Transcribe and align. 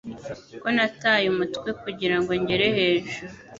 ko 0.61 0.67
nataye 0.75 1.25
umutwe 1.33 1.69
kugirango 1.81 2.31
ngere 2.41 2.65
hejuru 2.77 3.33